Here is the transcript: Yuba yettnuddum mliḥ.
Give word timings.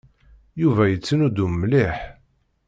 Yuba 0.61 0.83
yettnuddum 0.87 1.53
mliḥ. 1.61 1.97